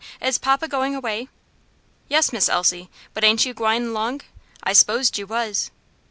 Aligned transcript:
is 0.19 0.39
papa 0.39 0.67
going 0.67 0.95
away?" 0.95 1.27
"Yes, 2.07 2.33
Miss 2.33 2.49
Elsie; 2.49 2.89
but 3.13 3.23
ain't 3.23 3.45
you 3.45 3.53
gwine 3.53 3.85
along? 3.89 4.21
I 4.63 4.73
s'posed 4.73 5.19
you 5.19 5.27
was." 5.27 5.69